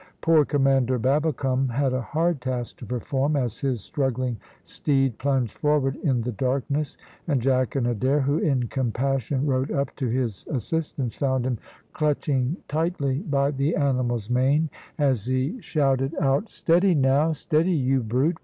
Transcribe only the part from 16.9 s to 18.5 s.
now steady, you brute!